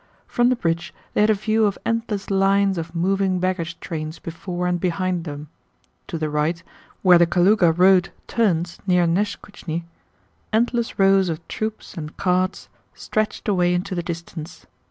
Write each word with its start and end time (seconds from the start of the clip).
From 0.25 0.49
the 0.49 0.55
bridge 0.55 0.95
they 1.13 1.21
had 1.21 1.29
a 1.29 1.35
view 1.35 1.67
of 1.67 1.77
endless 1.85 2.31
lines 2.31 2.79
of 2.79 2.95
moving 2.95 3.37
baggage 3.37 3.79
trains 3.79 4.17
before 4.17 4.65
and 4.65 4.79
behind 4.79 5.25
them. 5.25 5.47
To 6.07 6.17
the 6.17 6.27
right, 6.27 6.63
where 7.03 7.19
the 7.19 7.27
Kalúga 7.27 7.71
road 7.71 8.09
turns 8.25 8.79
near 8.87 9.05
Neskúchny, 9.05 9.83
endless 10.51 10.97
rows 10.97 11.29
of 11.29 11.47
troops 11.47 11.93
and 11.93 12.17
carts 12.17 12.67
stretched 12.95 13.47
away 13.47 13.75
into 13.75 13.93
the 13.93 14.01
distance. 14.01 14.65